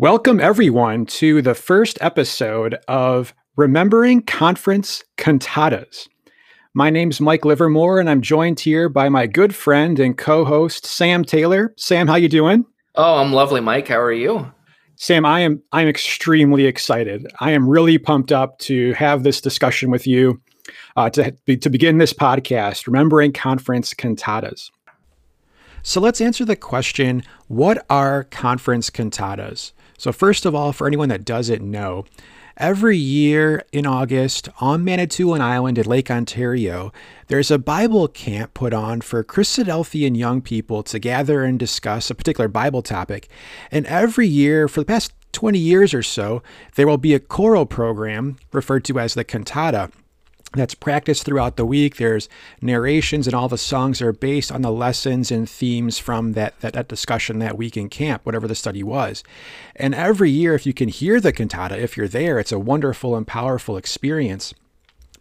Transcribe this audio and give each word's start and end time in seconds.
Welcome, 0.00 0.40
everyone, 0.40 1.04
to 1.20 1.42
the 1.42 1.54
first 1.54 1.98
episode 2.00 2.74
of 2.88 3.34
Remembering 3.56 4.22
Conference 4.22 5.04
Cantatas. 5.18 6.08
My 6.72 6.88
name's 6.88 7.20
Mike 7.20 7.44
Livermore, 7.44 8.00
and 8.00 8.08
I'm 8.08 8.22
joined 8.22 8.60
here 8.60 8.88
by 8.88 9.10
my 9.10 9.26
good 9.26 9.54
friend 9.54 10.00
and 10.00 10.16
co-host 10.16 10.86
Sam 10.86 11.22
Taylor. 11.22 11.74
Sam, 11.76 12.06
how 12.06 12.14
you 12.14 12.30
doing? 12.30 12.64
Oh, 12.94 13.18
I'm 13.18 13.34
lovely, 13.34 13.60
Mike. 13.60 13.88
How 13.88 14.00
are 14.00 14.10
you? 14.10 14.50
Sam, 14.96 15.26
I 15.26 15.40
am 15.40 15.62
I'm 15.70 15.86
extremely 15.86 16.64
excited. 16.64 17.30
I 17.38 17.50
am 17.50 17.68
really 17.68 17.98
pumped 17.98 18.32
up 18.32 18.58
to 18.60 18.94
have 18.94 19.22
this 19.22 19.42
discussion 19.42 19.90
with 19.90 20.06
you 20.06 20.40
uh, 20.96 21.10
to 21.10 21.36
to 21.58 21.68
begin 21.68 21.98
this 21.98 22.14
podcast, 22.14 22.86
remembering 22.86 23.34
conference 23.34 23.92
cantatas. 23.92 24.70
So 25.82 26.00
let's 26.00 26.22
answer 26.22 26.46
the 26.46 26.56
question: 26.56 27.22
What 27.48 27.84
are 27.90 28.24
conference 28.24 28.88
cantatas? 28.88 29.72
So, 30.00 30.12
first 30.12 30.46
of 30.46 30.54
all, 30.54 30.72
for 30.72 30.86
anyone 30.86 31.10
that 31.10 31.26
doesn't 31.26 31.60
know, 31.60 32.06
every 32.56 32.96
year 32.96 33.62
in 33.70 33.84
August 33.84 34.48
on 34.58 34.82
Manitoulin 34.82 35.42
Island 35.42 35.78
at 35.78 35.86
Lake 35.86 36.10
Ontario, 36.10 36.90
there's 37.26 37.50
a 37.50 37.58
Bible 37.58 38.08
camp 38.08 38.54
put 38.54 38.72
on 38.72 39.02
for 39.02 39.22
Christadelphian 39.22 40.16
young 40.16 40.40
people 40.40 40.82
to 40.84 40.98
gather 40.98 41.44
and 41.44 41.58
discuss 41.58 42.08
a 42.08 42.14
particular 42.14 42.48
Bible 42.48 42.80
topic. 42.80 43.28
And 43.70 43.84
every 43.84 44.26
year, 44.26 44.68
for 44.68 44.80
the 44.80 44.86
past 44.86 45.12
20 45.32 45.58
years 45.58 45.92
or 45.92 46.02
so, 46.02 46.42
there 46.76 46.86
will 46.86 46.96
be 46.96 47.12
a 47.12 47.20
choral 47.20 47.66
program 47.66 48.36
referred 48.52 48.86
to 48.86 48.98
as 48.98 49.12
the 49.12 49.22
cantata 49.22 49.90
that's 50.52 50.74
practiced 50.74 51.24
throughout 51.24 51.56
the 51.56 51.64
week. 51.64 51.96
There's 51.96 52.28
narrations, 52.60 53.26
and 53.26 53.34
all 53.34 53.48
the 53.48 53.58
songs 53.58 54.02
are 54.02 54.12
based 54.12 54.50
on 54.50 54.62
the 54.62 54.72
lessons 54.72 55.30
and 55.30 55.48
themes 55.48 55.98
from 55.98 56.32
that, 56.32 56.58
that, 56.60 56.72
that, 56.72 56.88
discussion 56.88 57.38
that 57.38 57.56
week 57.56 57.76
in 57.76 57.88
camp, 57.88 58.26
whatever 58.26 58.48
the 58.48 58.54
study 58.54 58.82
was. 58.82 59.22
And 59.76 59.94
every 59.94 60.30
year, 60.30 60.54
if 60.54 60.66
you 60.66 60.74
can 60.74 60.88
hear 60.88 61.20
the 61.20 61.32
cantata, 61.32 61.78
if 61.78 61.96
you're 61.96 62.08
there, 62.08 62.38
it's 62.38 62.52
a 62.52 62.58
wonderful 62.58 63.16
and 63.16 63.26
powerful 63.26 63.76
experience. 63.76 64.52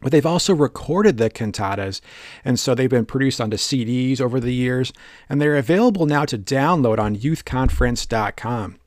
But 0.01 0.11
they've 0.11 0.25
also 0.25 0.55
recorded 0.55 1.17
the 1.17 1.29
cantatas, 1.29 2.01
and 2.45 2.59
so 2.59 2.73
they've 2.73 2.89
been 2.89 3.05
produced 3.05 3.41
onto 3.41 3.57
CDs 3.57 4.21
over 4.21 4.39
the 4.39 4.53
years, 4.53 4.93
and 5.27 5.41
they're 5.41 5.57
available 5.57 6.05
now 6.05 6.25
to 6.25 6.37
download 6.37 6.99
on 6.99 7.17
youthconference.com. 7.17 8.79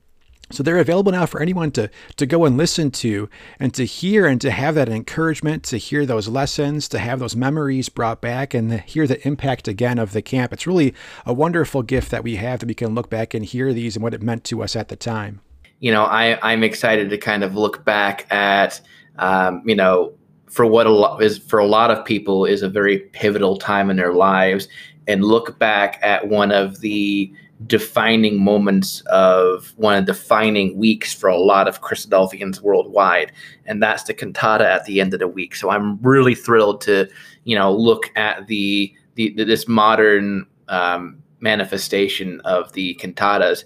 So 0.53 0.62
they're 0.62 0.78
available 0.78 1.12
now 1.12 1.27
for 1.27 1.41
anyone 1.41 1.70
to 1.72 1.91
to 2.17 2.27
go 2.27 2.45
and 2.45 2.56
listen 2.56 2.91
to 2.92 3.28
and 3.58 3.72
to 3.75 3.84
hear 3.84 4.27
and 4.27 4.41
to 4.41 4.50
have 4.50 4.75
that 4.75 4.89
encouragement, 4.89 5.62
to 5.64 5.78
hear 5.78 6.05
those 6.06 6.28
lessons, 6.28 6.89
to 6.89 6.98
have 6.98 7.19
those 7.19 7.34
memories 7.34 7.89
brought 7.89 8.20
back 8.20 8.55
and 8.55 8.81
hear 8.81 9.06
the 9.06 9.27
impact 9.27 9.69
again 9.69 9.98
of 9.98 10.12
the 10.12 10.22
camp. 10.22 10.53
It's 10.53 10.67
really 10.67 10.94
a 11.27 11.33
wonderful 11.33 11.83
gift 11.83 12.11
that 12.11 12.22
we 12.22 12.36
have 12.36 12.61
that 12.61 12.67
we 12.67 12.75
can 12.75 12.94
look 12.94 13.11
back 13.11 13.34
and 13.34 13.44
hear 13.44 13.72
these 13.72 13.97
and 13.97 14.03
what 14.03 14.14
it 14.14 14.22
meant 14.22 14.44
to 14.44 14.62
us 14.62 14.77
at 14.77 14.89
the 14.89 14.97
time. 14.97 15.41
You 15.81 15.91
know, 15.91 16.05
I, 16.05 16.39
I'm 16.42 16.62
excited 16.62 17.11
to 17.11 17.19
kind 17.19 17.42
of 17.42 17.56
look 17.56 17.84
back 17.84 18.33
at, 18.33 18.81
um, 19.19 19.62
you 19.66 19.75
know, 19.75 20.12
for 20.47 20.66
what 20.66 20.87
a 20.87 20.91
lot 20.91 21.22
is 21.22 21.39
for 21.39 21.59
a 21.59 21.66
lot 21.66 21.91
of 21.91 22.05
people 22.05 22.44
is 22.44 22.62
a 22.62 22.69
very 22.69 22.98
pivotal 22.98 23.56
time 23.56 23.89
in 23.89 23.97
their 23.97 24.12
lives 24.12 24.69
and 25.09 25.25
look 25.25 25.59
back 25.59 25.98
at 26.03 26.28
one 26.28 26.53
of 26.53 26.81
the 26.81 27.33
defining 27.67 28.43
moments 28.43 29.01
of 29.07 29.73
one 29.77 29.95
of 29.95 30.07
the 30.07 30.13
defining 30.13 30.77
weeks 30.77 31.13
for 31.13 31.29
a 31.29 31.39
lot 31.39 31.69
of 31.69 31.81
Christadelphians 31.81 32.61
worldwide, 32.61 33.33
and 33.67 33.83
that's 33.83 34.05
the 34.05 34.15
cantata 34.15 34.69
at 34.69 34.85
the 34.85 35.01
end 35.01 35.15
of 35.15 35.21
the 35.21 35.29
week. 35.29 35.55
So 35.55 35.71
I'm 35.71 36.01
really 36.03 36.35
thrilled 36.35 36.81
to, 36.83 37.09
you 37.45 37.57
know, 37.57 37.75
look 37.75 38.11
at 38.17 38.47
the, 38.47 38.95
the, 39.15 39.35
the 39.35 39.45
this 39.45 39.69
modern 39.69 40.47
um, 40.69 41.23
manifestation 41.41 42.41
of 42.45 42.73
the 42.73 42.95
cantatas. 43.01 43.65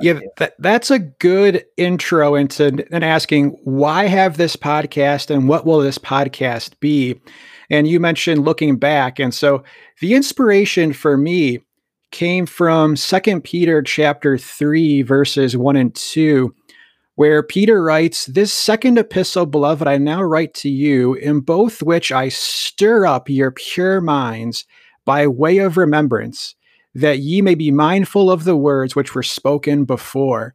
Yeah, 0.00 0.20
that, 0.36 0.54
that's 0.58 0.90
a 0.90 0.98
good 0.98 1.64
intro 1.76 2.34
into 2.34 2.86
and 2.92 3.02
asking 3.02 3.58
why 3.64 4.06
have 4.06 4.36
this 4.36 4.56
podcast 4.56 5.30
and 5.34 5.48
what 5.48 5.66
will 5.66 5.80
this 5.80 5.98
podcast 5.98 6.78
be? 6.80 7.20
And 7.70 7.88
you 7.88 7.98
mentioned 8.00 8.44
looking 8.44 8.76
back, 8.76 9.18
and 9.18 9.34
so 9.34 9.62
the 10.00 10.14
inspiration 10.14 10.92
for 10.92 11.16
me 11.18 11.60
came 12.10 12.46
from 12.46 12.96
Second 12.96 13.44
Peter 13.44 13.82
chapter 13.82 14.38
3 14.38 15.02
verses 15.02 15.56
1 15.56 15.76
and 15.76 15.94
2 15.94 16.54
where 17.18 17.42
Peter 17.42 17.82
writes, 17.82 18.26
This 18.26 18.52
second 18.52 18.96
epistle, 18.96 19.44
beloved, 19.44 19.88
I 19.88 19.98
now 19.98 20.22
write 20.22 20.54
to 20.54 20.68
you, 20.68 21.14
in 21.14 21.40
both 21.40 21.82
which 21.82 22.12
I 22.12 22.28
stir 22.28 23.06
up 23.06 23.28
your 23.28 23.50
pure 23.50 24.00
minds 24.00 24.64
by 25.04 25.26
way 25.26 25.58
of 25.58 25.76
remembrance, 25.76 26.54
that 26.94 27.18
ye 27.18 27.42
may 27.42 27.56
be 27.56 27.72
mindful 27.72 28.30
of 28.30 28.44
the 28.44 28.54
words 28.54 28.94
which 28.94 29.16
were 29.16 29.24
spoken 29.24 29.84
before. 29.84 30.54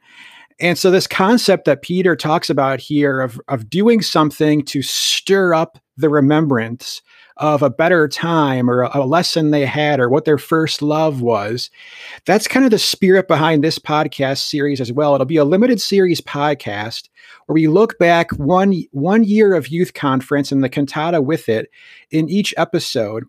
And 0.57 0.77
so, 0.77 0.89
this 0.89 1.05
concept 1.05 1.65
that 1.65 1.81
Peter 1.81 2.15
talks 2.15 2.49
about 2.49 2.79
here 2.79 3.19
of, 3.19 3.41
of 3.49 3.69
doing 3.69 4.01
something 4.01 4.63
to 4.63 4.81
stir 4.81 5.53
up 5.53 5.79
the 5.97 6.07
remembrance 6.07 7.01
of 7.37 7.61
a 7.63 7.69
better 7.69 8.07
time 8.07 8.69
or 8.69 8.83
a, 8.83 9.05
lesson 9.05 9.51
they 9.51 9.65
had 9.65 9.99
or 9.99 10.09
what 10.09 10.25
their 10.25 10.37
first 10.37 10.81
love 10.81 11.21
was. 11.21 11.69
That's 12.25 12.47
kind 12.47 12.65
of 12.65 12.71
the 12.71 12.79
spirit 12.79 13.27
behind 13.27 13.63
this 13.63 13.79
podcast 13.79 14.39
series 14.47 14.79
as 14.79 14.91
well. 14.91 15.13
It'll 15.13 15.25
be 15.25 15.37
a 15.37 15.45
limited 15.45 15.81
series 15.81 16.21
podcast 16.21 17.09
where 17.45 17.53
we 17.53 17.67
look 17.67 17.97
back 17.97 18.31
one 18.33 18.83
one 18.91 19.23
year 19.23 19.53
of 19.53 19.67
youth 19.67 19.93
conference 19.93 20.51
and 20.51 20.63
the 20.63 20.69
cantata 20.69 21.21
with 21.21 21.49
it 21.49 21.69
in 22.11 22.29
each 22.29 22.53
episode 22.57 23.23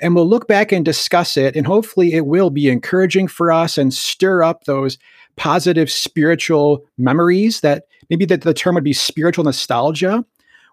and 0.00 0.14
we'll 0.14 0.28
look 0.28 0.48
back 0.48 0.72
and 0.72 0.84
discuss 0.84 1.36
it 1.36 1.56
and 1.56 1.66
hopefully 1.66 2.14
it 2.14 2.26
will 2.26 2.50
be 2.50 2.68
encouraging 2.68 3.28
for 3.28 3.52
us 3.52 3.76
and 3.76 3.92
stir 3.92 4.42
up 4.42 4.64
those 4.64 4.98
positive 5.36 5.90
spiritual 5.90 6.84
memories 6.98 7.60
that 7.60 7.84
maybe 8.08 8.24
that 8.24 8.42
the 8.42 8.54
term 8.54 8.74
would 8.74 8.84
be 8.84 8.92
spiritual 8.92 9.44
nostalgia 9.44 10.24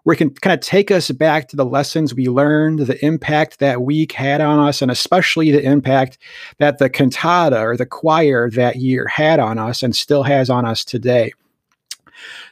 where 0.08 0.14
it 0.14 0.16
can 0.16 0.30
kind 0.30 0.54
of 0.54 0.60
take 0.60 0.90
us 0.90 1.10
back 1.10 1.48
to 1.48 1.54
the 1.54 1.66
lessons 1.66 2.14
we 2.14 2.28
learned, 2.28 2.78
the 2.78 3.04
impact 3.04 3.58
that 3.58 3.82
week 3.82 4.12
had 4.12 4.40
on 4.40 4.58
us, 4.58 4.80
and 4.80 4.90
especially 4.90 5.50
the 5.50 5.62
impact 5.62 6.16
that 6.56 6.78
the 6.78 6.88
cantata 6.88 7.60
or 7.60 7.76
the 7.76 7.84
choir 7.84 8.48
that 8.48 8.76
year 8.76 9.06
had 9.06 9.38
on 9.38 9.58
us 9.58 9.82
and 9.82 9.94
still 9.94 10.22
has 10.22 10.48
on 10.48 10.64
us 10.64 10.82
today. 10.82 11.30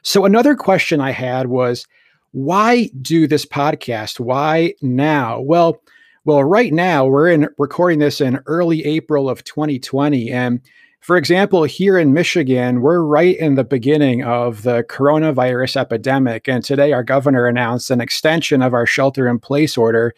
So, 0.02 0.26
another 0.26 0.54
question 0.54 1.00
I 1.00 1.12
had 1.12 1.46
was 1.46 1.86
why 2.32 2.90
do 3.00 3.26
this 3.26 3.46
podcast? 3.46 4.20
Why 4.20 4.74
now? 4.82 5.40
Well, 5.40 5.80
well, 6.26 6.44
right 6.44 6.74
now 6.74 7.06
we're 7.06 7.30
in 7.30 7.48
recording 7.56 8.00
this 8.00 8.20
in 8.20 8.38
early 8.44 8.84
April 8.84 9.30
of 9.30 9.44
2020, 9.44 10.30
and 10.30 10.60
for 11.06 11.16
example, 11.16 11.62
here 11.62 11.96
in 11.96 12.12
Michigan, 12.12 12.80
we're 12.80 13.00
right 13.00 13.38
in 13.38 13.54
the 13.54 13.62
beginning 13.62 14.24
of 14.24 14.64
the 14.64 14.82
coronavirus 14.82 15.76
epidemic. 15.76 16.48
And 16.48 16.64
today, 16.64 16.92
our 16.92 17.04
governor 17.04 17.46
announced 17.46 17.92
an 17.92 18.00
extension 18.00 18.60
of 18.60 18.74
our 18.74 18.86
shelter 18.86 19.28
in 19.28 19.38
place 19.38 19.76
order 19.76 20.16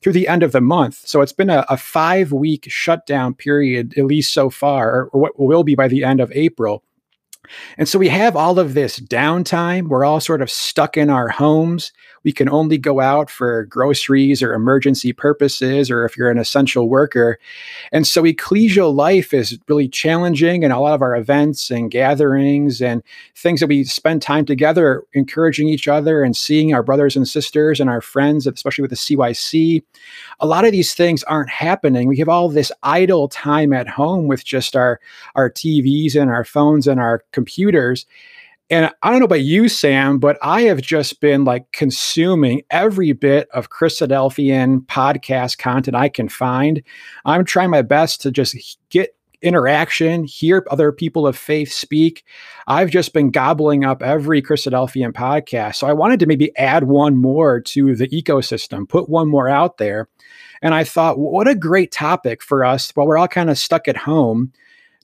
through 0.00 0.12
the 0.12 0.28
end 0.28 0.44
of 0.44 0.52
the 0.52 0.60
month. 0.60 1.02
So 1.08 1.22
it's 1.22 1.32
been 1.32 1.50
a, 1.50 1.66
a 1.68 1.76
five 1.76 2.30
week 2.30 2.66
shutdown 2.68 3.34
period, 3.34 3.98
at 3.98 4.04
least 4.04 4.32
so 4.32 4.48
far, 4.48 5.08
or 5.12 5.20
what 5.20 5.40
will 5.40 5.64
be 5.64 5.74
by 5.74 5.88
the 5.88 6.04
end 6.04 6.20
of 6.20 6.30
April. 6.32 6.84
And 7.76 7.88
so 7.88 7.98
we 7.98 8.08
have 8.08 8.36
all 8.36 8.58
of 8.58 8.74
this 8.74 9.00
downtime. 9.00 9.88
We're 9.88 10.04
all 10.04 10.20
sort 10.20 10.42
of 10.42 10.50
stuck 10.50 10.96
in 10.96 11.10
our 11.10 11.28
homes. 11.28 11.92
We 12.24 12.32
can 12.32 12.48
only 12.48 12.78
go 12.78 13.00
out 13.00 13.30
for 13.30 13.64
groceries 13.64 14.42
or 14.42 14.52
emergency 14.52 15.12
purposes, 15.12 15.90
or 15.90 16.04
if 16.04 16.16
you're 16.16 16.30
an 16.30 16.38
essential 16.38 16.88
worker. 16.88 17.38
And 17.92 18.06
so 18.06 18.22
ecclesial 18.22 18.94
life 18.94 19.32
is 19.32 19.58
really 19.68 19.88
challenging, 19.88 20.64
and 20.64 20.72
a 20.72 20.78
lot 20.78 20.94
of 20.94 21.02
our 21.02 21.16
events 21.16 21.70
and 21.70 21.90
gatherings 21.90 22.82
and 22.82 23.02
things 23.34 23.60
that 23.60 23.68
we 23.68 23.84
spend 23.84 24.20
time 24.20 24.44
together 24.44 25.04
encouraging 25.14 25.68
each 25.68 25.88
other 25.88 26.22
and 26.22 26.36
seeing 26.36 26.74
our 26.74 26.82
brothers 26.82 27.16
and 27.16 27.26
sisters 27.26 27.80
and 27.80 27.88
our 27.88 28.00
friends, 28.00 28.46
especially 28.46 28.82
with 28.82 28.90
the 28.90 28.96
CYC. 28.96 29.82
A 30.40 30.46
lot 30.46 30.64
of 30.64 30.72
these 30.72 30.94
things 30.94 31.22
aren't 31.24 31.50
happening. 31.50 32.08
We 32.08 32.18
have 32.18 32.28
all 32.28 32.48
this 32.48 32.72
idle 32.82 33.28
time 33.28 33.72
at 33.72 33.88
home 33.88 34.26
with 34.26 34.44
just 34.44 34.76
our, 34.76 35.00
our 35.34 35.50
TVs 35.50 36.20
and 36.20 36.30
our 36.30 36.44
phones 36.44 36.86
and 36.86 37.00
our 37.00 37.24
computers. 37.38 38.04
And 38.70 38.90
I 39.02 39.10
don't 39.10 39.20
know 39.20 39.24
about 39.24 39.40
you, 39.40 39.68
Sam, 39.68 40.18
but 40.18 40.36
I 40.42 40.62
have 40.62 40.82
just 40.82 41.20
been 41.20 41.44
like 41.44 41.70
consuming 41.72 42.62
every 42.70 43.12
bit 43.12 43.48
of 43.54 43.70
Christadelphian 43.70 44.84
podcast 44.86 45.56
content 45.56 45.96
I 45.96 46.08
can 46.08 46.28
find. 46.28 46.82
I'm 47.24 47.44
trying 47.44 47.70
my 47.70 47.82
best 47.82 48.20
to 48.22 48.30
just 48.30 48.78
get 48.90 49.14
interaction, 49.40 50.24
hear 50.24 50.66
other 50.70 50.92
people 50.92 51.26
of 51.26 51.38
faith 51.38 51.72
speak. 51.72 52.24
I've 52.66 52.90
just 52.90 53.12
been 53.12 53.30
gobbling 53.30 53.84
up 53.84 54.02
every 54.02 54.42
Christadelphian 54.42 55.12
podcast. 55.12 55.76
So 55.76 55.86
I 55.86 55.92
wanted 55.92 56.20
to 56.20 56.26
maybe 56.26 56.54
add 56.58 56.84
one 56.84 57.16
more 57.16 57.60
to 57.60 57.94
the 57.94 58.08
ecosystem, 58.08 58.88
put 58.88 59.08
one 59.08 59.28
more 59.28 59.48
out 59.48 59.78
there. 59.78 60.08
And 60.60 60.74
I 60.74 60.84
thought, 60.84 61.18
what 61.18 61.48
a 61.48 61.54
great 61.54 61.92
topic 61.92 62.42
for 62.42 62.64
us 62.64 62.90
while 62.90 63.06
we're 63.06 63.16
all 63.16 63.28
kind 63.28 63.48
of 63.48 63.56
stuck 63.56 63.86
at 63.86 63.96
home 63.96 64.52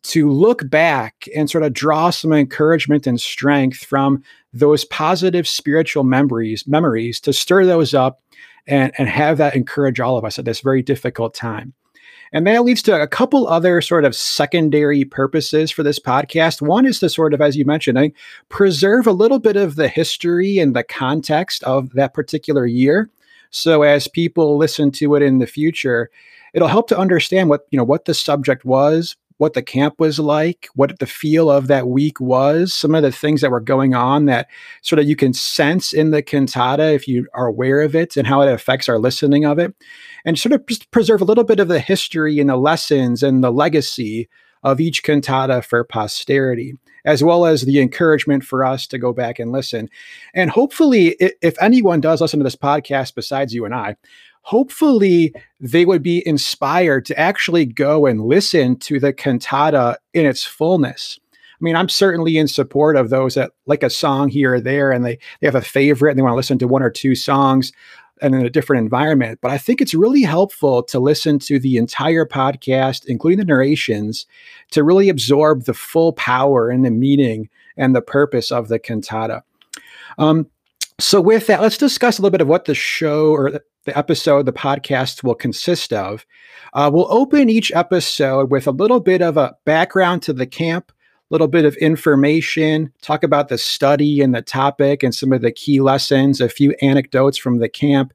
to 0.04 0.30
look 0.30 0.68
back 0.70 1.26
and 1.34 1.50
sort 1.50 1.64
of 1.64 1.72
draw 1.72 2.10
some 2.10 2.32
encouragement 2.32 3.06
and 3.06 3.20
strength 3.20 3.78
from 3.78 4.22
those 4.52 4.84
positive 4.84 5.48
spiritual 5.48 6.04
memories 6.04 6.66
memories 6.66 7.20
to 7.20 7.32
stir 7.32 7.66
those 7.66 7.94
up 7.94 8.20
and, 8.66 8.92
and 8.98 9.08
have 9.08 9.38
that 9.38 9.56
encourage 9.56 10.00
all 10.00 10.16
of 10.16 10.24
us 10.24 10.38
at 10.38 10.44
this 10.44 10.60
very 10.60 10.82
difficult 10.82 11.34
time 11.34 11.74
And 12.32 12.46
that 12.46 12.64
leads 12.64 12.82
to 12.82 13.00
a 13.00 13.06
couple 13.06 13.46
other 13.46 13.80
sort 13.80 14.04
of 14.04 14.16
secondary 14.16 15.04
purposes 15.04 15.70
for 15.70 15.82
this 15.82 16.00
podcast. 16.00 16.60
One 16.60 16.84
is 16.84 16.98
to 17.00 17.08
sort 17.08 17.32
of, 17.32 17.40
as 17.40 17.56
you 17.56 17.64
mentioned, 17.64 17.98
I 17.98 18.12
preserve 18.48 19.06
a 19.06 19.12
little 19.12 19.38
bit 19.38 19.56
of 19.56 19.76
the 19.76 19.88
history 19.88 20.58
and 20.58 20.74
the 20.74 20.82
context 20.82 21.62
of 21.64 21.90
that 21.92 22.12
particular 22.12 22.66
year. 22.66 23.08
So 23.50 23.82
as 23.82 24.08
people 24.08 24.56
listen 24.56 24.90
to 24.92 25.14
it 25.14 25.22
in 25.22 25.38
the 25.38 25.46
future, 25.46 26.10
it'll 26.54 26.68
help 26.68 26.88
to 26.88 26.98
understand 26.98 27.48
what, 27.50 27.66
you 27.70 27.76
know, 27.76 27.84
what 27.84 28.04
the 28.04 28.14
subject 28.14 28.64
was, 28.64 29.16
what 29.38 29.54
the 29.54 29.62
camp 29.62 29.94
was 29.98 30.18
like, 30.18 30.68
what 30.74 30.98
the 30.98 31.06
feel 31.06 31.50
of 31.50 31.66
that 31.66 31.88
week 31.88 32.20
was, 32.20 32.72
some 32.72 32.94
of 32.94 33.02
the 33.02 33.12
things 33.12 33.40
that 33.40 33.50
were 33.50 33.60
going 33.60 33.94
on 33.94 34.26
that 34.26 34.48
sort 34.82 34.98
of 34.98 35.08
you 35.08 35.16
can 35.16 35.32
sense 35.32 35.92
in 35.92 36.10
the 36.10 36.22
cantata 36.22 36.92
if 36.92 37.08
you 37.08 37.26
are 37.34 37.46
aware 37.46 37.80
of 37.80 37.94
it 37.94 38.16
and 38.16 38.26
how 38.26 38.40
it 38.40 38.52
affects 38.52 38.88
our 38.88 38.98
listening 38.98 39.44
of 39.44 39.58
it, 39.58 39.74
and 40.24 40.38
sort 40.38 40.52
of 40.52 40.64
just 40.66 40.90
preserve 40.90 41.20
a 41.20 41.24
little 41.24 41.44
bit 41.44 41.60
of 41.60 41.68
the 41.68 41.80
history 41.80 42.38
and 42.38 42.48
the 42.48 42.56
lessons 42.56 43.22
and 43.22 43.42
the 43.42 43.52
legacy 43.52 44.28
of 44.62 44.80
each 44.80 45.02
cantata 45.02 45.62
for 45.62 45.84
posterity. 45.84 46.78
As 47.06 47.22
well 47.22 47.44
as 47.44 47.60
the 47.60 47.82
encouragement 47.82 48.44
for 48.44 48.64
us 48.64 48.86
to 48.86 48.96
go 48.96 49.12
back 49.12 49.38
and 49.38 49.52
listen. 49.52 49.90
And 50.32 50.48
hopefully, 50.48 51.08
if 51.18 51.54
anyone 51.60 52.00
does 52.00 52.22
listen 52.22 52.40
to 52.40 52.44
this 52.44 52.56
podcast 52.56 53.14
besides 53.14 53.52
you 53.52 53.66
and 53.66 53.74
I, 53.74 53.96
hopefully 54.44 55.34
they 55.58 55.84
would 55.84 56.02
be 56.02 56.26
inspired 56.26 57.04
to 57.06 57.18
actually 57.18 57.64
go 57.64 58.06
and 58.06 58.20
listen 58.20 58.76
to 58.76 59.00
the 59.00 59.12
cantata 59.12 59.98
in 60.12 60.26
its 60.26 60.44
fullness. 60.44 61.18
I 61.32 61.58
mean, 61.60 61.76
I'm 61.76 61.88
certainly 61.88 62.36
in 62.36 62.46
support 62.46 62.96
of 62.96 63.08
those 63.08 63.34
that 63.34 63.52
like 63.66 63.82
a 63.82 63.88
song 63.88 64.28
here 64.28 64.54
or 64.54 64.60
there 64.60 64.92
and 64.92 65.04
they, 65.04 65.18
they 65.40 65.46
have 65.46 65.54
a 65.54 65.62
favorite 65.62 66.10
and 66.10 66.18
they 66.18 66.22
want 66.22 66.32
to 66.32 66.36
listen 66.36 66.58
to 66.58 66.68
one 66.68 66.82
or 66.82 66.90
two 66.90 67.14
songs 67.14 67.72
and 68.20 68.34
in 68.34 68.44
a 68.44 68.50
different 68.50 68.82
environment. 68.82 69.38
But 69.40 69.50
I 69.50 69.56
think 69.56 69.80
it's 69.80 69.94
really 69.94 70.22
helpful 70.22 70.82
to 70.84 70.98
listen 70.98 71.38
to 71.40 71.58
the 71.58 71.78
entire 71.78 72.26
podcast, 72.26 73.06
including 73.06 73.38
the 73.38 73.44
narrations, 73.46 74.26
to 74.72 74.84
really 74.84 75.08
absorb 75.08 75.64
the 75.64 75.74
full 75.74 76.12
power 76.12 76.68
and 76.68 76.84
the 76.84 76.90
meaning 76.90 77.48
and 77.78 77.96
the 77.96 78.02
purpose 78.02 78.52
of 78.52 78.68
the 78.68 78.78
cantata. 78.78 79.42
Um, 80.18 80.48
so, 81.00 81.20
with 81.20 81.48
that, 81.48 81.60
let's 81.60 81.78
discuss 81.78 82.18
a 82.18 82.22
little 82.22 82.30
bit 82.30 82.40
of 82.40 82.46
what 82.46 82.66
the 82.66 82.74
show 82.74 83.32
or 83.32 83.60
the 83.84 83.96
episode, 83.96 84.46
the 84.46 84.52
podcast 84.52 85.22
will 85.22 85.34
consist 85.34 85.92
of. 85.92 86.26
Uh, 86.72 86.90
we'll 86.92 87.10
open 87.12 87.48
each 87.48 87.72
episode 87.72 88.50
with 88.50 88.66
a 88.66 88.72
little 88.72 89.00
bit 89.00 89.22
of 89.22 89.36
a 89.36 89.54
background 89.64 90.22
to 90.22 90.32
the 90.32 90.46
camp, 90.46 90.90
a 90.90 91.34
little 91.34 91.48
bit 91.48 91.64
of 91.64 91.76
information, 91.76 92.92
talk 93.02 93.22
about 93.22 93.48
the 93.48 93.58
study 93.58 94.20
and 94.20 94.34
the 94.34 94.42
topic 94.42 95.02
and 95.02 95.14
some 95.14 95.32
of 95.32 95.42
the 95.42 95.52
key 95.52 95.80
lessons, 95.80 96.40
a 96.40 96.48
few 96.48 96.74
anecdotes 96.80 97.38
from 97.38 97.58
the 97.58 97.68
camp, 97.68 98.12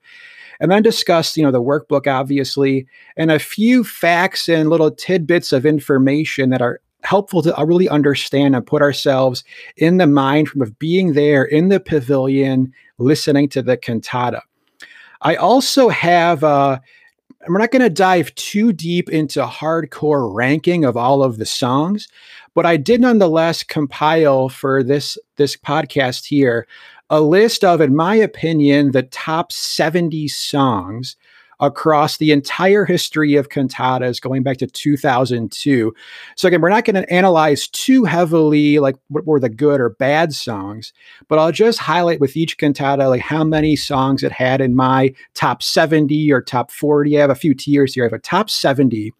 and 0.59 0.71
then 0.71 0.83
discuss, 0.83 1.37
you 1.37 1.43
know, 1.43 1.51
the 1.51 1.61
workbook, 1.61 2.07
obviously, 2.07 2.87
and 3.15 3.31
a 3.31 3.39
few 3.39 3.83
facts 3.83 4.49
and 4.49 4.69
little 4.69 4.91
tidbits 4.91 5.53
of 5.53 5.65
information 5.65 6.49
that 6.49 6.61
are 6.61 6.81
helpful 7.03 7.41
to 7.41 7.57
uh, 7.57 7.63
really 7.63 7.87
understand 7.87 8.55
and 8.55 8.65
put 8.65 8.81
ourselves 8.81 9.43
in 9.77 9.97
the 9.97 10.07
mind 10.07 10.49
from 10.49 10.61
of 10.61 10.77
being 10.79 11.13
there 11.13 11.43
in 11.43 11.69
the 11.69 11.79
pavilion, 11.79 12.73
listening 12.97 13.47
to 13.49 13.61
the 13.61 13.77
cantata. 13.77 14.41
I 15.21 15.35
also 15.35 15.89
have, 15.89 16.43
uh, 16.43 16.79
we're 17.47 17.57
not 17.57 17.71
going 17.71 17.81
to 17.81 17.89
dive 17.89 18.33
too 18.35 18.73
deep 18.73 19.09
into 19.09 19.45
hardcore 19.45 20.33
ranking 20.33 20.85
of 20.85 20.97
all 20.97 21.23
of 21.23 21.37
the 21.37 21.45
songs, 21.45 22.07
but 22.53 22.65
I 22.65 22.77
did 22.77 23.01
nonetheless 23.01 23.63
compile 23.63 24.49
for 24.49 24.83
this 24.83 25.17
this 25.37 25.55
podcast 25.55 26.25
here 26.25 26.67
a 27.09 27.21
list 27.21 27.63
of, 27.63 27.81
in 27.81 27.95
my 27.95 28.15
opinion, 28.15 28.91
the 28.91 29.03
top 29.03 29.51
70 29.51 30.27
songs 30.27 31.15
across 31.59 32.17
the 32.17 32.31
entire 32.31 32.85
history 32.85 33.35
of 33.35 33.49
cantatas 33.49 34.21
going 34.21 34.43
back 34.43 34.57
to 34.57 34.67
2002. 34.67 35.93
So 36.35 36.47
again, 36.47 36.61
we're 36.61 36.69
not 36.69 36.85
going 36.85 36.95
to 36.95 37.13
analyze 37.13 37.67
too 37.67 38.05
heavily 38.05 38.79
like 38.79 38.95
what 39.09 39.25
were 39.25 39.39
the 39.39 39.49
good 39.49 39.81
or 39.81 39.89
bad 39.89 40.33
songs, 40.33 40.93
but 41.27 41.37
I'll 41.39 41.51
just 41.51 41.79
highlight 41.79 42.19
with 42.19 42.37
each 42.37 42.57
cantata 42.57 43.09
like 43.09 43.21
how 43.21 43.43
many 43.43 43.75
songs 43.75 44.23
it 44.23 44.31
had 44.31 44.61
in 44.61 44.75
my 44.75 45.13
top 45.33 45.61
70 45.61 46.31
or 46.31 46.41
top 46.41 46.71
40. 46.71 47.17
I 47.17 47.21
have 47.21 47.29
a 47.29 47.35
few 47.35 47.53
tiers 47.53 47.93
here. 47.93 48.05
I 48.05 48.07
have 48.07 48.13
a 48.13 48.19
top 48.19 48.49
70 48.49 49.11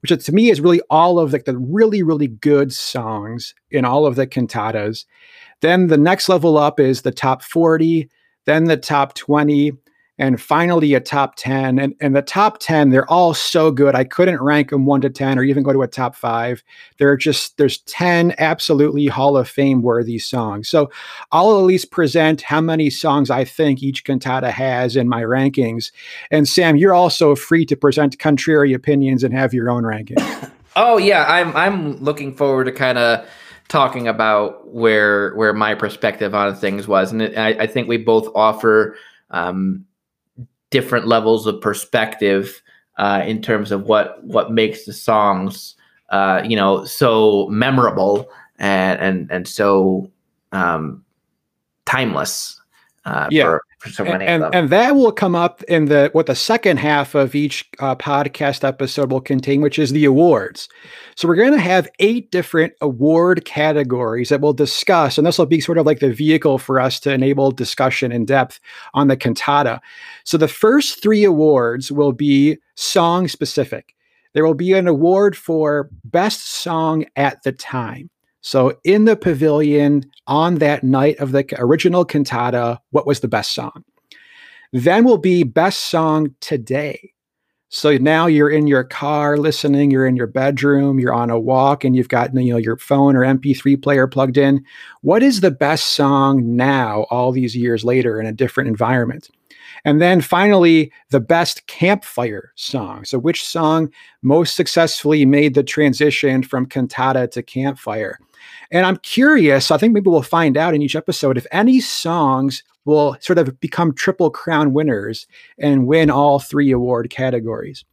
which 0.00 0.24
to 0.24 0.32
me 0.32 0.48
is 0.48 0.60
really 0.60 0.80
all 0.90 1.18
of 1.18 1.32
like 1.32 1.44
the 1.44 1.58
really 1.58 2.04
really 2.04 2.28
good 2.28 2.72
songs 2.72 3.52
in 3.72 3.84
all 3.84 4.06
of 4.06 4.14
the 4.14 4.28
cantatas 4.28 5.06
then 5.60 5.88
the 5.88 5.98
next 5.98 6.28
level 6.28 6.56
up 6.56 6.78
is 6.78 7.02
the 7.02 7.10
top 7.10 7.42
40 7.42 8.08
then 8.44 8.64
the 8.64 8.76
top 8.76 9.14
20 9.14 9.72
and 10.18 10.40
finally 10.40 10.94
a 10.94 11.00
top 11.00 11.36
10 11.36 11.78
and, 11.78 11.94
and 12.00 12.14
the 12.14 12.22
top 12.22 12.58
10 12.58 12.90
they're 12.90 13.10
all 13.10 13.34
so 13.34 13.70
good. 13.70 13.94
I 13.94 14.04
couldn't 14.04 14.42
rank 14.42 14.70
them 14.70 14.86
1 14.86 15.00
to 15.02 15.10
10 15.10 15.38
or 15.38 15.42
even 15.42 15.62
go 15.62 15.72
to 15.72 15.82
a 15.82 15.88
top 15.88 16.14
5 16.14 16.62
they're 16.98 17.16
just 17.16 17.56
there's 17.56 17.78
10 17.78 18.34
absolutely 18.38 19.06
hall 19.06 19.36
of 19.36 19.48
fame 19.48 19.82
worthy 19.82 20.18
songs. 20.18 20.68
So 20.68 20.90
i'll 21.32 21.58
at 21.58 21.64
least 21.64 21.90
present 21.90 22.42
how 22.42 22.60
many 22.60 22.90
songs 22.90 23.30
i 23.30 23.44
think 23.44 23.82
each 23.82 24.04
cantata 24.04 24.50
has 24.50 24.96
in 24.96 25.08
my 25.08 25.22
rankings. 25.22 25.92
And 26.30 26.48
sam 26.48 26.76
you're 26.76 26.94
also 26.94 27.34
free 27.34 27.64
to 27.66 27.76
present 27.76 28.18
contrary 28.18 28.72
opinions 28.72 29.24
and 29.24 29.34
have 29.34 29.54
your 29.54 29.70
own 29.70 29.84
ranking. 29.84 30.18
Oh 30.80 30.96
yeah 30.96 31.24
i'm 31.26 31.56
i'm 31.56 31.96
looking 31.96 32.36
forward 32.36 32.66
to 32.66 32.72
kind 32.72 32.98
of 32.98 33.26
talking 33.68 34.08
about 34.08 34.66
where 34.68 35.34
where 35.34 35.52
my 35.52 35.74
perspective 35.74 36.34
on 36.34 36.54
things 36.56 36.88
was. 36.88 37.12
And 37.12 37.22
I, 37.22 37.48
I 37.50 37.66
think 37.66 37.86
we 37.86 37.98
both 37.98 38.28
offer 38.34 38.96
um, 39.30 39.84
different 40.70 41.06
levels 41.06 41.46
of 41.46 41.60
perspective 41.60 42.62
uh, 42.98 43.22
in 43.26 43.40
terms 43.40 43.70
of 43.70 43.84
what 43.84 44.22
what 44.24 44.52
makes 44.52 44.84
the 44.84 44.92
songs 44.92 45.74
uh, 46.10 46.42
you 46.44 46.56
know 46.56 46.84
so 46.84 47.46
memorable 47.48 48.28
and 48.58 48.98
and 49.00 49.30
and 49.30 49.48
so 49.48 50.10
um, 50.52 51.04
timeless 51.84 52.60
uh, 53.04 53.28
yeah. 53.30 53.44
for 53.44 53.62
so 53.86 54.04
and, 54.04 54.22
and, 54.22 54.44
and, 54.52 54.70
that 54.70 54.96
will 54.96 55.12
come 55.12 55.36
up 55.36 55.62
in 55.64 55.84
the 55.84 56.10
what 56.12 56.26
the 56.26 56.34
second 56.34 56.78
half 56.78 57.14
of 57.14 57.36
each 57.36 57.68
uh, 57.78 57.94
podcast 57.94 58.64
episode 58.64 59.12
will 59.12 59.20
contain, 59.20 59.60
which 59.60 59.78
is 59.78 59.92
the 59.92 60.04
awards. 60.04 60.68
So 61.14 61.28
we're 61.28 61.36
going 61.36 61.52
to 61.52 61.60
have 61.60 61.88
eight 62.00 62.32
different 62.32 62.72
award 62.80 63.44
categories 63.44 64.30
that 64.30 64.40
we'll 64.40 64.52
discuss, 64.52 65.16
and 65.16 65.26
this 65.26 65.38
will 65.38 65.46
be 65.46 65.60
sort 65.60 65.78
of 65.78 65.86
like 65.86 66.00
the 66.00 66.12
vehicle 66.12 66.58
for 66.58 66.80
us 66.80 66.98
to 67.00 67.12
enable 67.12 67.52
discussion 67.52 68.10
in 68.10 68.24
depth 68.24 68.58
on 68.94 69.06
the 69.06 69.16
cantata. 69.16 69.80
So 70.24 70.36
the 70.36 70.48
first 70.48 71.00
three 71.00 71.22
awards 71.22 71.92
will 71.92 72.12
be 72.12 72.58
song 72.74 73.28
specific. 73.28 73.94
There 74.34 74.44
will 74.44 74.54
be 74.54 74.72
an 74.72 74.88
award 74.88 75.36
for 75.36 75.88
best 76.04 76.48
song 76.48 77.04
at 77.14 77.42
the 77.44 77.52
time. 77.52 78.10
So, 78.40 78.78
in 78.84 79.04
the 79.04 79.16
pavilion 79.16 80.04
on 80.26 80.56
that 80.56 80.84
night 80.84 81.18
of 81.18 81.32
the 81.32 81.46
original 81.58 82.04
cantata, 82.04 82.80
what 82.90 83.06
was 83.06 83.20
the 83.20 83.28
best 83.28 83.54
song? 83.54 83.84
Then 84.72 85.04
will 85.04 85.18
be 85.18 85.42
best 85.42 85.90
song 85.90 86.34
today. 86.40 87.12
So 87.70 87.98
now 87.98 88.26
you're 88.26 88.48
in 88.48 88.66
your 88.66 88.84
car 88.84 89.36
listening, 89.36 89.90
you're 89.90 90.06
in 90.06 90.16
your 90.16 90.26
bedroom, 90.26 90.98
you're 90.98 91.12
on 91.12 91.28
a 91.28 91.38
walk, 91.38 91.84
and 91.84 91.94
you've 91.94 92.08
got 92.08 92.34
you 92.34 92.52
know 92.52 92.56
your 92.56 92.78
phone 92.78 93.14
or 93.14 93.20
MP3 93.20 93.82
player 93.82 94.06
plugged 94.06 94.38
in. 94.38 94.64
What 95.02 95.22
is 95.22 95.40
the 95.40 95.50
best 95.50 95.88
song 95.88 96.56
now, 96.56 97.06
all 97.10 97.30
these 97.30 97.54
years 97.54 97.84
later, 97.84 98.18
in 98.18 98.26
a 98.26 98.32
different 98.32 98.68
environment? 98.68 99.28
And 99.84 100.00
then 100.00 100.22
finally, 100.22 100.90
the 101.10 101.20
best 101.20 101.66
campfire 101.66 102.52
song. 102.56 103.04
So, 103.04 103.18
which 103.18 103.44
song 103.44 103.90
most 104.22 104.56
successfully 104.56 105.26
made 105.26 105.52
the 105.52 105.62
transition 105.62 106.42
from 106.42 106.64
cantata 106.64 107.28
to 107.28 107.42
campfire? 107.42 108.18
And 108.70 108.86
I'm 108.86 108.96
curious, 108.98 109.70
I 109.70 109.78
think 109.78 109.92
maybe 109.92 110.10
we'll 110.10 110.22
find 110.22 110.56
out 110.56 110.74
in 110.74 110.82
each 110.82 110.96
episode 110.96 111.36
if 111.36 111.46
any 111.50 111.80
songs 111.80 112.62
will 112.84 113.16
sort 113.20 113.38
of 113.38 113.60
become 113.60 113.92
triple 113.92 114.30
crown 114.30 114.72
winners 114.72 115.26
and 115.58 115.86
win 115.86 116.10
all 116.10 116.38
three 116.38 116.70
award 116.70 117.10
categories. 117.10 117.84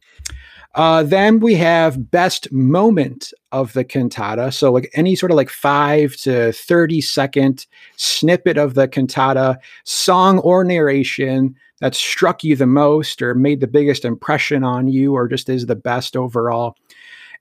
Uh, 0.74 1.02
then 1.02 1.40
we 1.40 1.54
have 1.54 2.10
best 2.10 2.52
moment 2.52 3.32
of 3.50 3.72
the 3.72 3.82
cantata. 3.82 4.52
So, 4.52 4.70
like 4.70 4.90
any 4.92 5.16
sort 5.16 5.32
of 5.32 5.36
like 5.36 5.48
five 5.48 6.14
to 6.16 6.52
30 6.52 7.00
second 7.00 7.66
snippet 7.96 8.58
of 8.58 8.74
the 8.74 8.86
cantata, 8.86 9.58
song 9.84 10.38
or 10.40 10.64
narration 10.64 11.56
that 11.80 11.94
struck 11.94 12.44
you 12.44 12.56
the 12.56 12.66
most 12.66 13.22
or 13.22 13.34
made 13.34 13.60
the 13.60 13.66
biggest 13.66 14.04
impression 14.04 14.64
on 14.64 14.88
you 14.88 15.14
or 15.14 15.28
just 15.28 15.48
is 15.48 15.64
the 15.64 15.76
best 15.76 16.14
overall. 16.14 16.76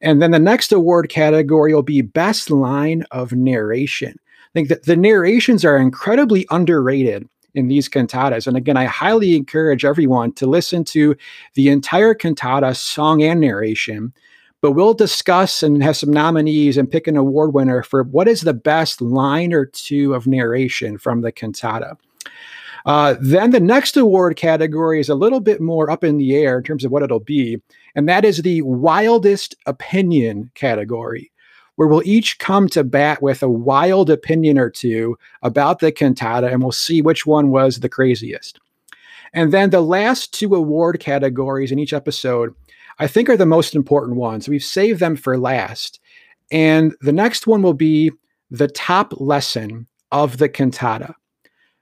And 0.02 0.22
then 0.22 0.32
the 0.32 0.40
next 0.40 0.72
award 0.72 1.10
category 1.10 1.74
will 1.74 1.84
be 1.84 2.02
Best 2.02 2.50
Line 2.50 3.04
of 3.12 3.34
Narration. 3.34 4.20
I 4.20 4.52
think 4.54 4.70
that 4.70 4.84
the 4.84 4.96
narrations 4.96 5.66
are 5.66 5.78
incredibly 5.78 6.46
underrated 6.50 7.28
in 7.54 7.68
these 7.68 7.90
cantatas. 7.90 8.48
And 8.48 8.58
again, 8.58 8.78
I 8.78 8.86
highly 8.86 9.36
encourage 9.36 9.86
everyone 9.86 10.34
to 10.34 10.46
listen 10.46 10.84
to 10.86 11.16
the 11.56 11.70
entire 11.70 12.14
cantata, 12.14 12.76
song 12.76 13.24
and 13.24 13.40
narration. 13.40 14.14
But 14.62 14.72
we'll 14.72 14.94
discuss 14.94 15.64
and 15.64 15.84
have 15.84 15.98
some 15.98 16.12
nominees 16.12 16.78
and 16.78 16.90
pick 16.90 17.08
an 17.08 17.18
award 17.18 17.54
winner 17.54 17.84
for 17.84 18.04
what 18.04 18.28
is 18.28 18.42
the 18.42 18.54
best 18.54 19.02
line 19.02 19.54
or 19.54 19.66
two 19.66 20.14
of 20.14 20.28
narration 20.28 20.98
from 20.98 21.22
the 21.22 21.32
cantata. 21.32 21.98
Uh, 22.86 23.16
then 23.20 23.50
the 23.50 23.60
next 23.60 23.98
award 23.98 24.36
category 24.36 25.00
is 25.00 25.10
a 25.10 25.16
little 25.16 25.40
bit 25.40 25.60
more 25.60 25.90
up 25.90 26.04
in 26.04 26.18
the 26.18 26.36
air 26.36 26.58
in 26.58 26.64
terms 26.64 26.86
of 26.86 26.92
what 26.92 27.02
it'll 27.02 27.20
be, 27.20 27.60
and 27.96 28.08
that 28.08 28.24
is 28.24 28.42
the 28.42 28.62
wildest 28.62 29.56
opinion 29.66 30.52
category, 30.54 31.32
where 31.76 31.88
we'll 31.88 32.06
each 32.06 32.38
come 32.38 32.68
to 32.70 32.84
bat 32.84 33.22
with 33.22 33.42
a 33.42 33.50
wild 33.50 34.10
opinion 34.10 34.60
or 34.60 34.70
two 34.70 35.18
about 35.42 35.80
the 35.80 35.92
cantata, 35.92 36.48
and 36.48 36.62
we'll 36.62 36.72
see 36.72 37.02
which 37.02 37.26
one 37.26 37.50
was 37.50 37.80
the 37.80 37.90
craziest. 37.90 38.60
And 39.34 39.52
then 39.52 39.70
the 39.70 39.82
last 39.82 40.34
two 40.34 40.56
award 40.56 41.00
categories 41.00 41.72
in 41.72 41.80
each 41.80 41.92
episode, 41.92 42.54
I 43.00 43.08
think, 43.08 43.30
are 43.30 43.36
the 43.36 43.46
most 43.46 43.76
important 43.76 44.16
ones. 44.16 44.48
We've 44.48 44.64
saved 44.64 45.02
them 45.02 45.18
for 45.18 45.38
last. 45.38 46.00
And 46.52 46.96
the 47.02 47.12
next 47.12 47.46
one 47.46 47.62
will 47.62 47.74
be 47.74 48.12
the 48.50 48.70
top 48.70 49.20
lesson 49.20 49.88
of 50.12 50.38
the 50.38 50.48
cantata. 50.48 51.16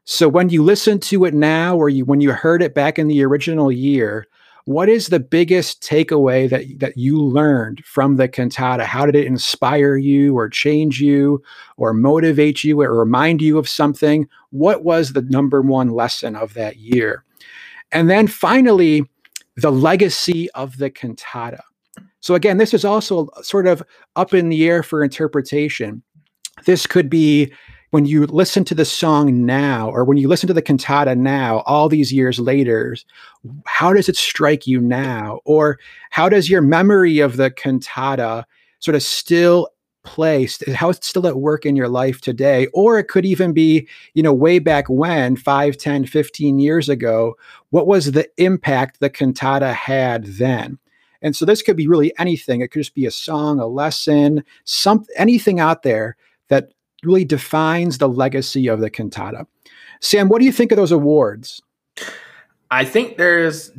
So 0.05 0.27
when 0.27 0.49
you 0.49 0.63
listen 0.63 0.99
to 1.01 1.25
it 1.25 1.33
now, 1.33 1.77
or 1.77 1.89
you 1.89 2.05
when 2.05 2.21
you 2.21 2.31
heard 2.33 2.61
it 2.61 2.73
back 2.75 2.99
in 2.99 3.07
the 3.07 3.23
original 3.23 3.71
year, 3.71 4.27
what 4.65 4.89
is 4.89 5.07
the 5.07 5.19
biggest 5.19 5.81
takeaway 5.81 6.49
that 6.49 6.65
that 6.79 6.97
you 6.97 7.21
learned 7.21 7.83
from 7.85 8.17
the 8.17 8.27
cantata? 8.27 8.85
How 8.85 9.05
did 9.05 9.15
it 9.15 9.27
inspire 9.27 9.95
you, 9.95 10.37
or 10.37 10.49
change 10.49 11.01
you, 11.01 11.41
or 11.77 11.93
motivate 11.93 12.63
you, 12.63 12.81
or 12.81 12.97
remind 12.97 13.41
you 13.41 13.57
of 13.57 13.69
something? 13.69 14.27
What 14.51 14.83
was 14.83 15.13
the 15.13 15.21
number 15.21 15.61
one 15.61 15.89
lesson 15.89 16.35
of 16.35 16.53
that 16.55 16.77
year? 16.77 17.23
And 17.91 18.09
then 18.09 18.27
finally, 18.27 19.03
the 19.55 19.71
legacy 19.71 20.49
of 20.51 20.77
the 20.77 20.89
cantata. 20.89 21.61
So 22.19 22.35
again, 22.35 22.57
this 22.57 22.73
is 22.73 22.85
also 22.85 23.29
sort 23.41 23.67
of 23.67 23.83
up 24.15 24.33
in 24.33 24.49
the 24.49 24.67
air 24.67 24.81
for 24.81 25.03
interpretation. 25.03 26.03
This 26.65 26.87
could 26.87 27.09
be 27.09 27.53
when 27.93 28.05
you 28.07 28.25
listen 28.25 28.63
to 28.65 28.73
the 28.73 28.85
song 28.85 29.45
now 29.45 29.87
or 29.91 30.03
when 30.03 30.17
you 30.17 30.27
listen 30.27 30.47
to 30.47 30.53
the 30.53 30.63
cantata 30.63 31.13
now 31.15 31.59
all 31.67 31.87
these 31.87 32.11
years 32.11 32.39
later 32.39 32.95
how 33.65 33.93
does 33.93 34.09
it 34.09 34.15
strike 34.15 34.65
you 34.65 34.81
now? 34.81 35.41
Or 35.45 35.77
how 36.09 36.27
does 36.27 36.49
your 36.49 36.61
memory 36.63 37.19
of 37.19 37.37
the 37.37 37.51
cantata 37.51 38.45
sort 38.79 38.95
of 38.95 39.03
still 39.03 39.69
play 40.03 40.49
how 40.73 40.89
it's 40.89 41.07
still 41.07 41.27
at 41.27 41.37
work 41.37 41.67
in 41.67 41.75
your 41.75 41.87
life 41.87 42.19
today? 42.19 42.65
Or 42.73 42.97
it 42.97 43.09
could 43.09 43.25
even 43.25 43.53
be 43.53 43.87
you 44.15 44.23
know 44.23 44.33
way 44.33 44.57
back 44.57 44.89
when 44.89 45.35
5 45.35 45.77
10 45.77 46.07
15 46.07 46.57
years 46.57 46.89
ago 46.89 47.35
what 47.69 47.85
was 47.85 48.11
the 48.11 48.27
impact 48.37 49.01
the 49.01 49.09
cantata 49.11 49.71
had 49.71 50.25
then? 50.25 50.79
And 51.21 51.35
so 51.35 51.45
this 51.45 51.61
could 51.61 51.77
be 51.77 51.87
really 51.87 52.11
anything. 52.17 52.61
It 52.61 52.71
could 52.71 52.81
just 52.81 52.95
be 52.95 53.05
a 53.05 53.11
song 53.11 53.59
a 53.59 53.67
lesson 53.67 54.43
some 54.63 55.05
anything 55.15 55.59
out 55.59 55.83
there 55.83 56.17
that 56.49 56.73
really 57.05 57.25
defines 57.25 57.97
the 57.97 58.09
legacy 58.09 58.67
of 58.67 58.79
the 58.79 58.89
cantata. 58.89 59.45
Sam, 60.01 60.29
what 60.29 60.39
do 60.39 60.45
you 60.45 60.51
think 60.51 60.71
of 60.71 60.77
those 60.77 60.91
awards? 60.91 61.61
I 62.71 62.85
think 62.85 63.17
there's, 63.17 63.71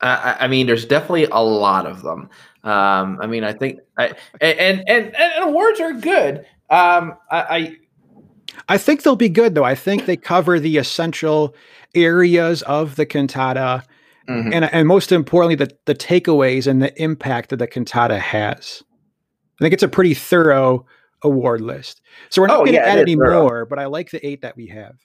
uh, 0.00 0.36
I 0.40 0.48
mean, 0.48 0.66
there's 0.66 0.84
definitely 0.84 1.24
a 1.24 1.42
lot 1.42 1.86
of 1.86 2.02
them. 2.02 2.30
Um, 2.64 3.18
I 3.20 3.26
mean, 3.26 3.44
I 3.44 3.52
think, 3.52 3.80
I, 3.98 4.14
and, 4.40 4.88
and, 4.88 5.14
and 5.16 5.44
awards 5.44 5.80
are 5.80 5.92
good. 5.92 6.46
Um, 6.70 7.14
I, 7.30 7.42
I, 7.42 7.76
I 8.68 8.78
think 8.78 9.02
they'll 9.02 9.16
be 9.16 9.28
good 9.28 9.54
though. 9.54 9.64
I 9.64 9.74
think 9.74 10.06
they 10.06 10.16
cover 10.16 10.58
the 10.58 10.76
essential 10.78 11.54
areas 11.94 12.62
of 12.62 12.96
the 12.96 13.06
cantata, 13.06 13.84
mm-hmm. 14.28 14.52
and 14.52 14.64
and 14.66 14.88
most 14.88 15.12
importantly, 15.12 15.54
the 15.54 15.74
the 15.86 15.94
takeaways 15.94 16.66
and 16.66 16.82
the 16.82 17.02
impact 17.02 17.50
that 17.50 17.56
the 17.56 17.66
cantata 17.66 18.18
has. 18.18 18.82
I 19.58 19.64
think 19.64 19.74
it's 19.74 19.82
a 19.82 19.88
pretty 19.88 20.14
thorough 20.14 20.86
award 21.22 21.60
list. 21.60 22.00
So 22.30 22.42
we're 22.42 22.48
not 22.48 22.56
oh, 22.56 22.64
going 22.64 22.72
to 22.72 22.74
yeah, 22.74 22.86
add 22.86 22.98
any 22.98 23.16
more, 23.16 23.64
but 23.66 23.78
I 23.78 23.86
like 23.86 24.10
the 24.10 24.24
eight 24.26 24.42
that 24.42 24.56
we 24.56 24.66
have. 24.68 24.96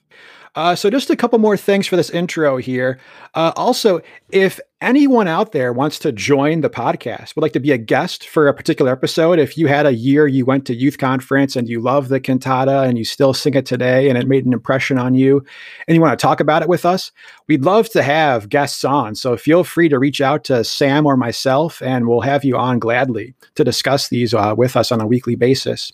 Uh, 0.58 0.74
so 0.74 0.90
just 0.90 1.08
a 1.08 1.14
couple 1.14 1.38
more 1.38 1.56
things 1.56 1.86
for 1.86 1.94
this 1.94 2.10
intro 2.10 2.56
here. 2.56 2.98
Uh, 3.36 3.52
also, 3.54 4.00
if 4.30 4.58
anyone 4.80 5.28
out 5.28 5.52
there 5.52 5.72
wants 5.72 6.00
to 6.00 6.10
join 6.10 6.62
the 6.62 6.68
podcast, 6.68 7.36
would 7.36 7.42
like 7.42 7.52
to 7.52 7.60
be 7.60 7.70
a 7.70 7.78
guest 7.78 8.26
for 8.26 8.48
a 8.48 8.52
particular 8.52 8.90
episode, 8.90 9.38
if 9.38 9.56
you 9.56 9.68
had 9.68 9.86
a 9.86 9.94
year 9.94 10.26
you 10.26 10.44
went 10.44 10.66
to 10.66 10.74
youth 10.74 10.98
conference 10.98 11.54
and 11.54 11.68
you 11.68 11.80
love 11.80 12.08
the 12.08 12.18
cantata 12.18 12.82
and 12.82 12.98
you 12.98 13.04
still 13.04 13.32
sing 13.32 13.54
it 13.54 13.66
today 13.66 14.08
and 14.08 14.18
it 14.18 14.26
made 14.26 14.46
an 14.46 14.52
impression 14.52 14.98
on 14.98 15.14
you, 15.14 15.44
and 15.86 15.94
you 15.94 16.00
want 16.00 16.18
to 16.18 16.20
talk 16.20 16.40
about 16.40 16.62
it 16.62 16.68
with 16.68 16.84
us, 16.84 17.12
we'd 17.46 17.64
love 17.64 17.88
to 17.90 18.02
have 18.02 18.48
guests 18.48 18.84
on. 18.84 19.14
So 19.14 19.36
feel 19.36 19.62
free 19.62 19.88
to 19.88 19.98
reach 20.00 20.20
out 20.20 20.42
to 20.44 20.64
Sam 20.64 21.06
or 21.06 21.16
myself, 21.16 21.80
and 21.82 22.08
we'll 22.08 22.22
have 22.22 22.44
you 22.44 22.56
on 22.56 22.80
gladly 22.80 23.32
to 23.54 23.62
discuss 23.62 24.08
these 24.08 24.34
uh, 24.34 24.56
with 24.58 24.76
us 24.76 24.90
on 24.90 25.00
a 25.00 25.06
weekly 25.06 25.36
basis. 25.36 25.92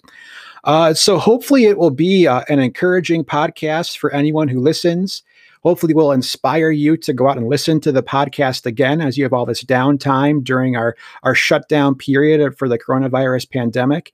Uh, 0.64 0.94
so 0.94 1.18
hopefully 1.18 1.66
it 1.66 1.78
will 1.78 1.90
be 1.90 2.26
uh, 2.26 2.42
an 2.48 2.58
encouraging 2.58 3.24
podcast 3.24 3.98
for 3.98 4.10
anyone 4.12 4.48
who 4.48 4.60
listens. 4.60 5.22
Hopefully, 5.62 5.94
will 5.94 6.12
inspire 6.12 6.70
you 6.70 6.94
to 6.98 7.14
go 7.14 7.26
out 7.26 7.38
and 7.38 7.48
listen 7.48 7.80
to 7.80 7.92
the 7.92 8.02
podcast 8.02 8.66
again 8.66 9.00
as 9.00 9.16
you 9.16 9.24
have 9.24 9.32
all 9.32 9.46
this 9.46 9.64
downtime 9.64 10.44
during 10.44 10.76
our, 10.76 10.94
our 11.22 11.34
shutdown 11.34 11.94
period 11.94 12.58
for 12.58 12.68
the 12.68 12.78
coronavirus 12.78 13.50
pandemic 13.50 14.12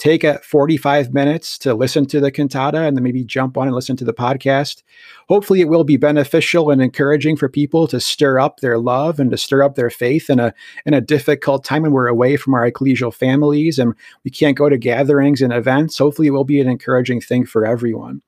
take 0.00 0.24
a 0.24 0.38
45 0.38 1.12
minutes 1.12 1.58
to 1.58 1.74
listen 1.74 2.06
to 2.06 2.20
the 2.20 2.32
cantata 2.32 2.80
and 2.80 2.96
then 2.96 3.04
maybe 3.04 3.22
jump 3.22 3.58
on 3.58 3.66
and 3.66 3.76
listen 3.76 3.96
to 3.98 4.04
the 4.04 4.14
podcast. 4.14 4.82
Hopefully, 5.28 5.60
it 5.60 5.68
will 5.68 5.84
be 5.84 5.98
beneficial 5.98 6.70
and 6.70 6.82
encouraging 6.82 7.36
for 7.36 7.48
people 7.48 7.86
to 7.86 8.00
stir 8.00 8.40
up 8.40 8.60
their 8.60 8.78
love 8.78 9.20
and 9.20 9.30
to 9.30 9.36
stir 9.36 9.62
up 9.62 9.74
their 9.74 9.90
faith 9.90 10.30
in 10.30 10.40
a 10.40 10.54
in 10.86 10.94
a 10.94 11.00
difficult 11.00 11.64
time 11.64 11.82
when 11.82 11.92
we're 11.92 12.08
away 12.08 12.36
from 12.36 12.54
our 12.54 12.68
ecclesial 12.68 13.12
families 13.12 13.78
and 13.78 13.94
we 14.24 14.30
can't 14.30 14.56
go 14.56 14.68
to 14.68 14.78
gatherings 14.78 15.42
and 15.42 15.52
events. 15.52 15.98
Hopefully, 15.98 16.28
it 16.28 16.32
will 16.32 16.44
be 16.44 16.60
an 16.60 16.68
encouraging 16.68 17.20
thing 17.20 17.44
for 17.44 17.66
everyone. 17.66 18.22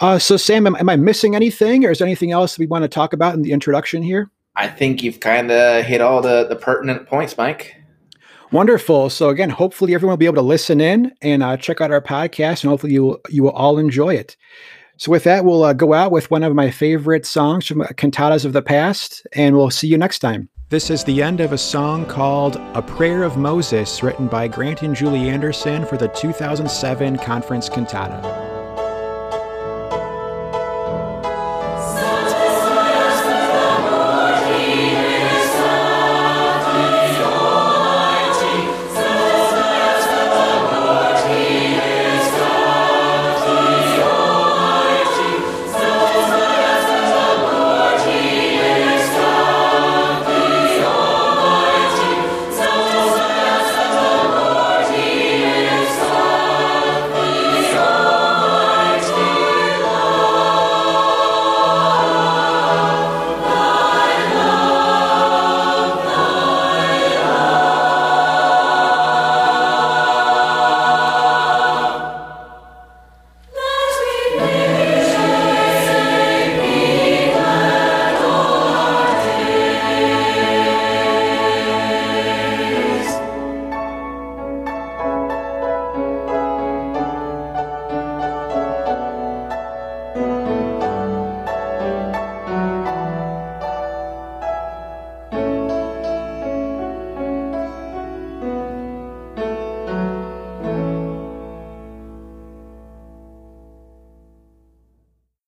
Uh, 0.00 0.18
so, 0.18 0.36
Sam, 0.36 0.66
am, 0.66 0.74
am 0.74 0.88
I 0.88 0.96
missing 0.96 1.36
anything, 1.36 1.84
or 1.84 1.92
is 1.92 1.98
there 1.98 2.06
anything 2.06 2.32
else 2.32 2.58
we 2.58 2.66
want 2.66 2.82
to 2.82 2.88
talk 2.88 3.12
about 3.12 3.34
in 3.34 3.42
the 3.42 3.52
introduction 3.52 4.02
here? 4.02 4.30
I 4.56 4.68
think 4.68 5.02
you've 5.02 5.20
kind 5.20 5.50
of 5.50 5.84
hit 5.84 6.00
all 6.00 6.20
the, 6.20 6.44
the 6.48 6.56
pertinent 6.56 7.06
points, 7.06 7.38
Mike. 7.38 7.76
Wonderful. 8.52 9.08
So 9.08 9.30
again, 9.30 9.48
hopefully 9.48 9.94
everyone 9.94 10.12
will 10.12 10.18
be 10.18 10.26
able 10.26 10.34
to 10.36 10.42
listen 10.42 10.78
in 10.78 11.12
and 11.22 11.42
uh, 11.42 11.56
check 11.56 11.80
out 11.80 11.90
our 11.90 12.02
podcast, 12.02 12.62
and 12.62 12.70
hopefully 12.70 12.92
you 12.92 13.02
will, 13.02 13.20
you 13.30 13.42
will 13.42 13.52
all 13.52 13.78
enjoy 13.78 14.14
it. 14.14 14.36
So 14.98 15.10
with 15.10 15.24
that, 15.24 15.46
we'll 15.46 15.64
uh, 15.64 15.72
go 15.72 15.94
out 15.94 16.12
with 16.12 16.30
one 16.30 16.42
of 16.42 16.54
my 16.54 16.70
favorite 16.70 17.24
songs 17.24 17.66
from 17.66 17.80
uh, 17.80 17.86
cantatas 17.86 18.44
of 18.44 18.52
the 18.52 18.60
past, 18.60 19.26
and 19.32 19.56
we'll 19.56 19.70
see 19.70 19.88
you 19.88 19.96
next 19.96 20.18
time. 20.18 20.50
This 20.68 20.90
is 20.90 21.02
the 21.02 21.22
end 21.22 21.40
of 21.40 21.52
a 21.52 21.58
song 21.58 22.04
called 22.04 22.56
"A 22.74 22.82
Prayer 22.82 23.22
of 23.22 23.38
Moses," 23.38 24.02
written 24.02 24.26
by 24.26 24.48
Grant 24.48 24.82
and 24.82 24.94
Julie 24.94 25.30
Anderson 25.30 25.86
for 25.86 25.96
the 25.96 26.08
2007 26.08 27.18
conference 27.18 27.70
cantata. 27.70 28.51